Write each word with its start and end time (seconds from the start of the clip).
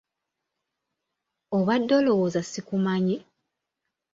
Obadde 1.57 1.93
olowooza 1.99 2.41
sikumanyi? 2.49 3.17